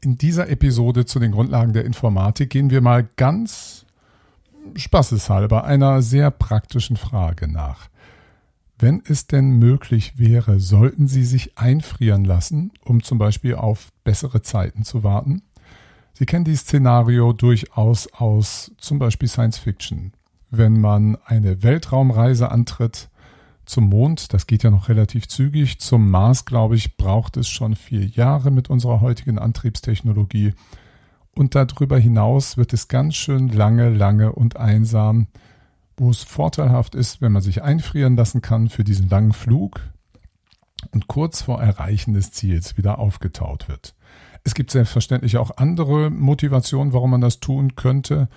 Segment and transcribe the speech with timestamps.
[0.00, 3.84] In dieser Episode zu den Grundlagen der Informatik gehen wir mal ganz
[4.76, 7.88] spaßeshalber einer sehr praktischen Frage nach.
[8.78, 14.40] Wenn es denn möglich wäre, sollten Sie sich einfrieren lassen, um zum Beispiel auf bessere
[14.40, 15.42] Zeiten zu warten?
[16.12, 20.12] Sie kennen dieses Szenario durchaus aus zum Beispiel Science Fiction.
[20.50, 23.08] Wenn man eine Weltraumreise antritt,
[23.68, 25.78] zum Mond, das geht ja noch relativ zügig.
[25.78, 30.54] Zum Mars, glaube ich, braucht es schon vier Jahre mit unserer heutigen Antriebstechnologie.
[31.34, 35.26] Und darüber hinaus wird es ganz schön lange, lange und einsam,
[35.98, 39.80] wo es vorteilhaft ist, wenn man sich einfrieren lassen kann für diesen langen Flug
[40.92, 43.94] und kurz vor Erreichen des Ziels wieder aufgetaut wird.
[44.44, 48.28] Es gibt selbstverständlich auch andere Motivationen, warum man das tun könnte.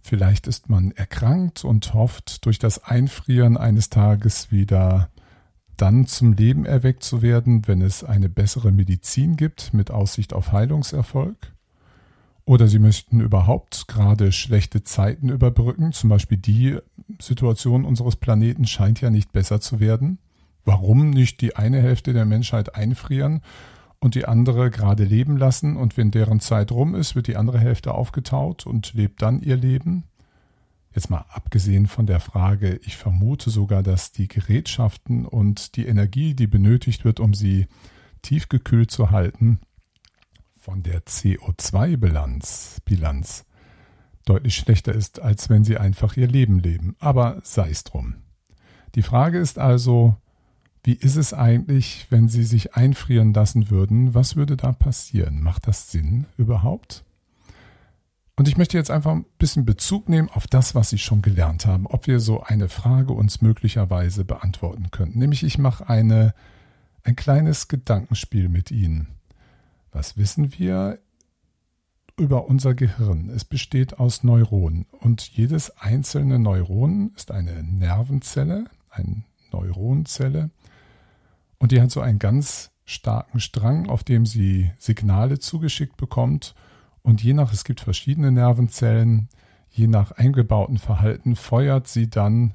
[0.00, 5.10] Vielleicht ist man erkrankt und hofft, durch das Einfrieren eines Tages wieder
[5.76, 10.52] dann zum Leben erweckt zu werden, wenn es eine bessere Medizin gibt mit Aussicht auf
[10.52, 11.54] Heilungserfolg.
[12.44, 15.92] Oder Sie möchten überhaupt gerade schlechte Zeiten überbrücken.
[15.92, 16.78] Zum Beispiel die
[17.20, 20.18] Situation unseres Planeten scheint ja nicht besser zu werden.
[20.64, 23.42] Warum nicht die eine Hälfte der Menschheit einfrieren
[24.00, 27.58] und die andere gerade leben lassen und wenn deren Zeit rum ist, wird die andere
[27.58, 30.04] Hälfte aufgetaut und lebt dann ihr Leben.
[30.92, 36.34] Jetzt mal abgesehen von der Frage, ich vermute sogar, dass die Gerätschaften und die Energie,
[36.34, 37.68] die benötigt wird, um sie
[38.22, 39.60] tiefgekühlt zu halten,
[40.58, 43.44] von der CO2-Bilanz Bilanz,
[44.24, 46.96] deutlich schlechter ist, als wenn sie einfach ihr Leben leben.
[46.98, 48.16] Aber sei es drum.
[48.94, 50.16] Die Frage ist also,
[50.82, 54.14] wie ist es eigentlich, wenn Sie sich einfrieren lassen würden?
[54.14, 55.42] Was würde da passieren?
[55.42, 57.04] Macht das Sinn überhaupt?
[58.36, 61.66] Und ich möchte jetzt einfach ein bisschen Bezug nehmen auf das, was Sie schon gelernt
[61.66, 65.18] haben, ob wir so eine Frage uns möglicherweise beantworten könnten.
[65.18, 66.32] Nämlich ich mache eine,
[67.02, 69.08] ein kleines Gedankenspiel mit Ihnen.
[69.92, 70.98] Was wissen wir
[72.16, 73.28] über unser Gehirn?
[73.28, 80.48] Es besteht aus Neuronen und jedes einzelne Neuron ist eine Nervenzelle, eine Neuronzelle
[81.60, 86.54] und die hat so einen ganz starken Strang, auf dem sie Signale zugeschickt bekommt.
[87.02, 89.28] Und je nach, es gibt verschiedene Nervenzellen,
[89.70, 92.54] je nach eingebauten Verhalten feuert sie dann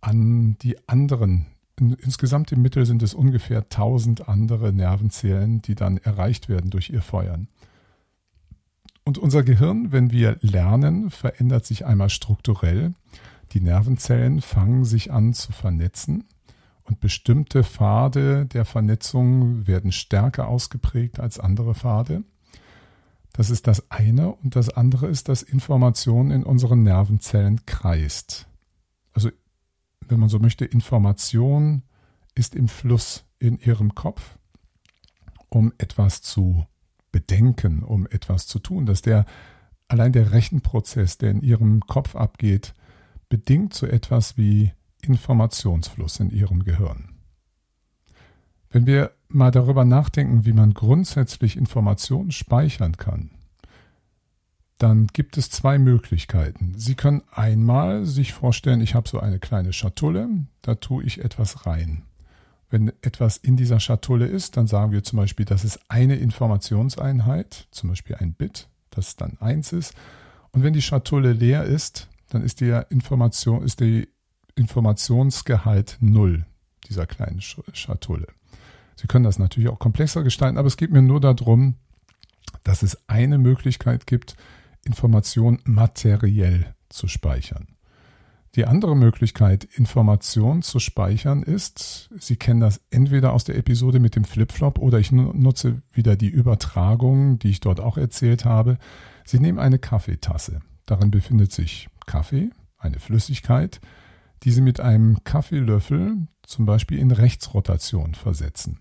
[0.00, 1.46] an die anderen.
[1.78, 7.02] Insgesamt im Mittel sind es ungefähr 1000 andere Nervenzellen, die dann erreicht werden durch ihr
[7.02, 7.48] Feuern.
[9.04, 12.94] Und unser Gehirn, wenn wir lernen, verändert sich einmal strukturell.
[13.52, 16.24] Die Nervenzellen fangen sich an zu vernetzen
[16.84, 22.24] und bestimmte Pfade der Vernetzung werden stärker ausgeprägt als andere Pfade.
[23.32, 24.32] Das ist das eine.
[24.32, 28.46] Und das andere ist, dass Information in unseren Nervenzellen kreist.
[29.12, 29.30] Also,
[30.06, 31.82] wenn man so möchte, Information
[32.34, 34.38] ist im Fluss in ihrem Kopf,
[35.48, 36.66] um etwas zu
[37.10, 38.86] bedenken, um etwas zu tun.
[38.86, 39.24] Dass der
[39.88, 42.74] allein der Rechenprozess, der in ihrem Kopf abgeht,
[43.28, 44.72] bedingt so etwas wie
[45.04, 47.10] Informationsfluss in Ihrem Gehirn.
[48.70, 53.30] Wenn wir mal darüber nachdenken, wie man grundsätzlich Informationen speichern kann,
[54.78, 56.74] dann gibt es zwei Möglichkeiten.
[56.76, 60.28] Sie können einmal sich vorstellen, ich habe so eine kleine Schatulle,
[60.62, 62.02] da tue ich etwas rein.
[62.70, 67.68] Wenn etwas in dieser Schatulle ist, dann sagen wir zum Beispiel, das ist eine Informationseinheit,
[67.70, 69.94] zum Beispiel ein Bit, das dann eins ist.
[70.50, 74.08] Und wenn die Schatulle leer ist, dann ist die Information, ist die
[74.56, 76.46] Informationsgehalt null
[76.88, 78.28] dieser kleinen Schatulle.
[78.96, 81.74] Sie können das natürlich auch komplexer gestalten, aber es geht mir nur darum,
[82.62, 84.36] dass es eine Möglichkeit gibt,
[84.84, 87.68] Information materiell zu speichern.
[88.54, 94.14] Die andere Möglichkeit, Information zu speichern, ist, Sie kennen das entweder aus der Episode mit
[94.14, 98.78] dem Flipflop oder ich nutze wieder die Übertragung, die ich dort auch erzählt habe.
[99.24, 100.60] Sie nehmen eine Kaffeetasse.
[100.86, 103.80] Darin befindet sich Kaffee, eine Flüssigkeit,
[104.42, 108.80] die Sie mit einem Kaffeelöffel zum Beispiel in Rechtsrotation versetzen.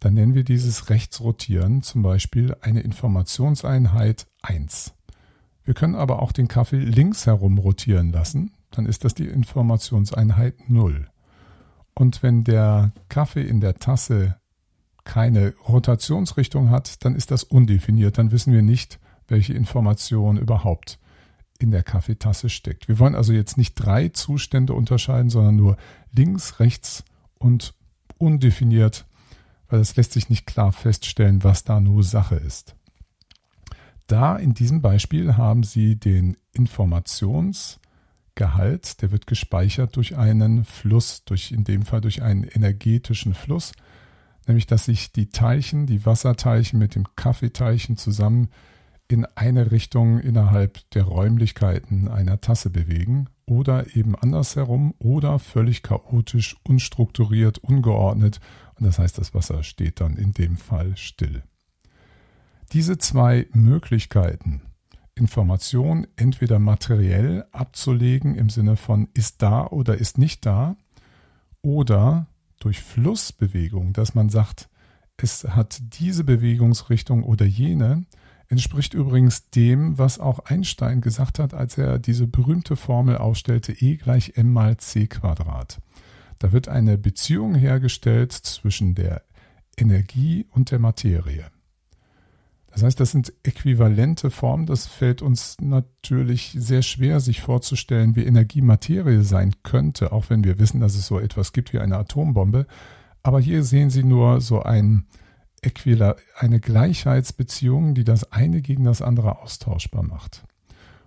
[0.00, 4.94] Dann nennen wir dieses Rechtsrotieren zum Beispiel eine Informationseinheit 1.
[5.64, 10.68] Wir können aber auch den Kaffee links herum rotieren lassen, dann ist das die Informationseinheit
[10.68, 11.08] 0.
[11.94, 14.36] Und wenn der Kaffee in der Tasse
[15.04, 20.98] keine Rotationsrichtung hat, dann ist das undefiniert, dann wissen wir nicht, welche Information überhaupt
[21.62, 22.88] in der Kaffeetasse steckt.
[22.88, 25.76] Wir wollen also jetzt nicht drei Zustände unterscheiden, sondern nur
[26.12, 27.04] links, rechts
[27.38, 27.74] und
[28.18, 29.06] undefiniert,
[29.68, 32.74] weil es lässt sich nicht klar feststellen, was da nur Sache ist.
[34.06, 41.52] Da in diesem Beispiel haben Sie den Informationsgehalt, der wird gespeichert durch einen Fluss, durch
[41.52, 43.72] in dem Fall durch einen energetischen Fluss.
[44.46, 48.48] nämlich dass sich die Teilchen, die Wasserteilchen mit dem Kaffeeteilchen zusammen
[49.12, 56.56] in eine Richtung innerhalb der Räumlichkeiten einer Tasse bewegen oder eben andersherum oder völlig chaotisch,
[56.64, 58.40] unstrukturiert, ungeordnet
[58.78, 61.42] und das heißt, das Wasser steht dann in dem Fall still.
[62.72, 64.62] Diese zwei Möglichkeiten,
[65.14, 70.74] Information entweder materiell abzulegen im Sinne von ist da oder ist nicht da
[71.60, 72.28] oder
[72.60, 74.70] durch Flussbewegung, dass man sagt,
[75.18, 78.06] es hat diese Bewegungsrichtung oder jene,
[78.52, 83.96] entspricht übrigens dem, was auch Einstein gesagt hat, als er diese berühmte Formel aufstellte, E
[83.96, 85.80] gleich m mal c Quadrat.
[86.38, 89.22] Da wird eine Beziehung hergestellt zwischen der
[89.78, 91.46] Energie und der Materie.
[92.72, 94.66] Das heißt, das sind äquivalente Formen.
[94.66, 100.44] Das fällt uns natürlich sehr schwer, sich vorzustellen, wie Energie Materie sein könnte, auch wenn
[100.44, 102.66] wir wissen, dass es so etwas gibt wie eine Atombombe.
[103.22, 105.06] Aber hier sehen Sie nur so ein
[105.62, 110.44] Äquila eine Gleichheitsbeziehung, die das eine gegen das andere austauschbar macht.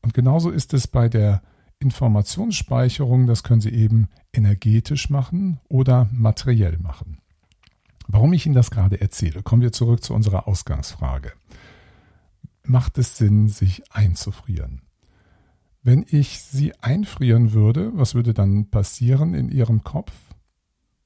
[0.00, 1.42] Und genauso ist es bei der
[1.80, 7.18] Informationsspeicherung, das können Sie eben energetisch machen oder materiell machen.
[8.08, 11.32] Warum ich Ihnen das gerade erzähle, kommen wir zurück zu unserer Ausgangsfrage.
[12.64, 14.82] Macht es Sinn, sich einzufrieren?
[15.82, 20.12] Wenn ich Sie einfrieren würde, was würde dann passieren in Ihrem Kopf?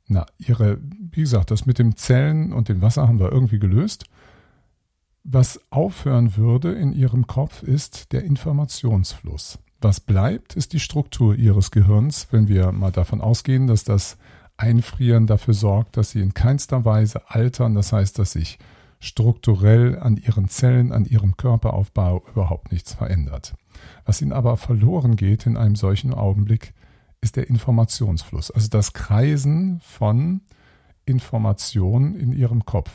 [0.07, 0.81] Na, Ihre,
[1.13, 4.05] wie gesagt, das mit dem Zellen und dem Wasser haben wir irgendwie gelöst.
[5.25, 9.59] Was aufhören würde in Ihrem Kopf ist der Informationsfluss.
[9.81, 14.17] Was bleibt, ist die Struktur Ihres Gehirns, wenn wir mal davon ausgehen, dass das
[14.57, 17.75] Einfrieren dafür sorgt, dass sie in keinster Weise altern.
[17.75, 18.59] Das heißt, dass sich
[19.01, 23.55] strukturell an ihren Zellen, an ihrem Körperaufbau überhaupt nichts verändert.
[24.05, 26.75] Was ihnen aber verloren geht in einem solchen Augenblick,
[27.21, 30.43] ist der Informationsfluss, also das Kreisen von
[31.05, 32.91] Informationen in ihrem Kopf.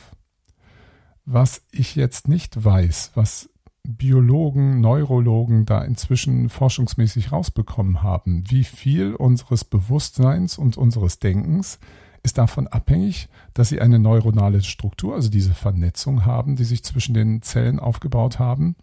[1.24, 3.50] Was ich jetzt nicht weiß, was
[3.88, 8.44] Biologen, Neurologen da inzwischen forschungsmäßig rausbekommen haben.
[8.48, 11.78] Wie viel unseres Bewusstseins und unseres Denkens
[12.22, 17.14] ist davon abhängig, dass sie eine neuronale Struktur, also diese Vernetzung haben, die sich zwischen
[17.14, 18.76] den Zellen aufgebaut haben.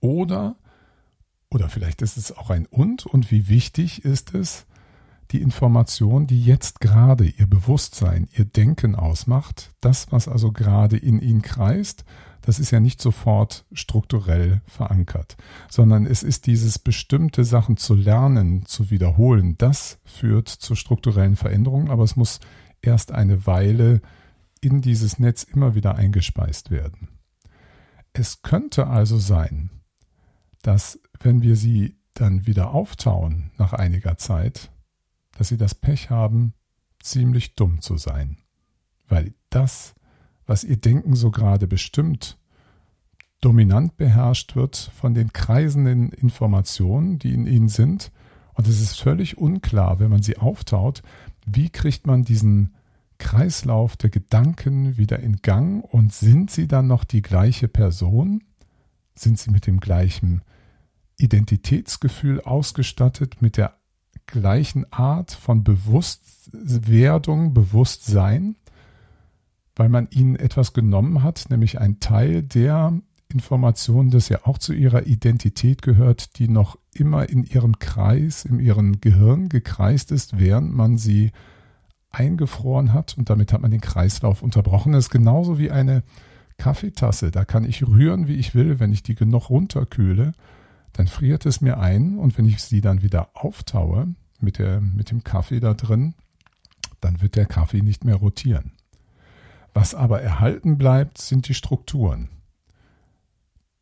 [0.00, 0.56] Oder,
[1.50, 4.66] oder vielleicht ist es auch ein und, und wie wichtig ist es,
[5.30, 11.20] die Information, die jetzt gerade ihr Bewusstsein, ihr Denken ausmacht, das, was also gerade in
[11.20, 12.04] ihnen kreist,
[12.40, 15.36] das ist ja nicht sofort strukturell verankert,
[15.68, 21.90] sondern es ist dieses bestimmte Sachen zu lernen, zu wiederholen, das führt zu strukturellen Veränderungen,
[21.90, 22.40] aber es muss
[22.80, 24.00] erst eine Weile
[24.60, 27.08] in dieses Netz immer wieder eingespeist werden.
[28.12, 29.70] Es könnte also sein,
[30.62, 34.70] dass wenn wir sie dann wieder auftauen nach einiger Zeit,
[35.38, 36.52] dass sie das Pech haben,
[37.00, 38.36] ziemlich dumm zu sein,
[39.08, 39.94] weil das
[40.48, 42.38] was ihr Denken so gerade bestimmt,
[43.40, 48.10] dominant beherrscht wird von den kreisenden Informationen, die in ihnen sind.
[48.54, 51.02] Und es ist völlig unklar, wenn man sie auftaut,
[51.46, 52.74] wie kriegt man diesen
[53.18, 58.42] Kreislauf der Gedanken wieder in Gang und sind sie dann noch die gleiche Person?
[59.14, 60.42] Sind sie mit dem gleichen
[61.18, 63.77] Identitätsgefühl ausgestattet, mit der
[64.28, 68.54] gleichen Art von Bewusstwerdung, Bewusstsein?
[69.78, 73.00] weil man ihnen etwas genommen hat, nämlich ein Teil der
[73.32, 78.58] Informationen, das ja auch zu ihrer Identität gehört, die noch immer in ihrem Kreis, in
[78.58, 81.30] ihrem Gehirn gekreist ist, während man sie
[82.10, 84.92] eingefroren hat und damit hat man den Kreislauf unterbrochen.
[84.92, 86.02] Das ist genauso wie eine
[86.56, 87.30] Kaffeetasse.
[87.30, 88.80] Da kann ich rühren, wie ich will.
[88.80, 90.32] Wenn ich die genug runterkühle,
[90.92, 95.10] dann friert es mir ein und wenn ich sie dann wieder auftaue mit, der, mit
[95.10, 96.14] dem Kaffee da drin,
[97.00, 98.72] dann wird der Kaffee nicht mehr rotieren.
[99.74, 102.30] Was aber erhalten bleibt, sind die Strukturen.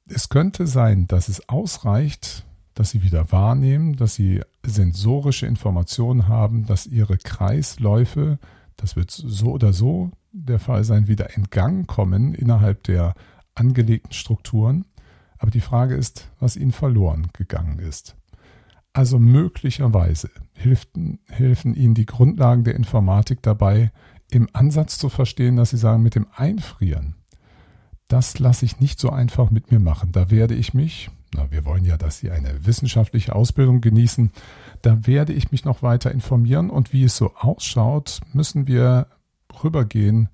[0.09, 2.45] Es könnte sein, dass es ausreicht,
[2.75, 8.39] dass Sie wieder wahrnehmen, dass Sie sensorische Informationen haben, dass Ihre Kreisläufe,
[8.77, 13.15] das wird so oder so der Fall sein, wieder in Gang kommen innerhalb der
[13.55, 14.85] angelegten Strukturen.
[15.39, 18.17] Aber die Frage ist, was Ihnen verloren gegangen ist.
[18.93, 23.93] Also möglicherweise hilften, helfen Ihnen die Grundlagen der Informatik dabei,
[24.31, 27.15] im Ansatz zu verstehen, dass sie sagen, mit dem Einfrieren,
[28.09, 30.13] das lasse ich nicht so einfach mit mir machen.
[30.13, 34.31] Da werde ich mich, na, wir wollen ja, dass Sie eine wissenschaftliche Ausbildung genießen,
[34.83, 39.09] da werde ich mich noch weiter informieren und wie es so ausschaut, müssen wir
[39.63, 40.29] rübergehen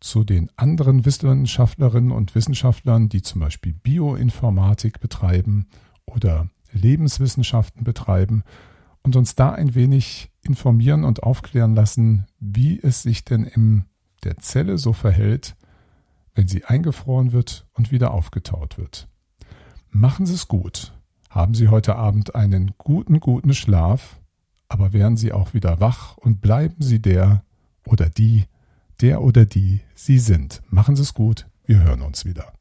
[0.00, 5.66] zu den anderen Wissenschaftlerinnen und Wissenschaftlern, die zum Beispiel Bioinformatik betreiben
[6.06, 8.42] oder Lebenswissenschaften betreiben
[9.02, 13.84] und uns da ein wenig informieren und aufklären lassen, wie es sich denn im
[14.24, 15.56] der Zelle so verhält,
[16.34, 19.08] wenn sie eingefroren wird und wieder aufgetaut wird.
[19.90, 20.92] Machen Sie es gut.
[21.28, 24.20] Haben Sie heute Abend einen guten, guten Schlaf,
[24.68, 27.42] aber werden Sie auch wieder wach und bleiben Sie der
[27.84, 28.44] oder die,
[29.00, 30.62] der oder die Sie sind.
[30.68, 31.46] Machen Sie es gut.
[31.66, 32.52] Wir hören uns wieder.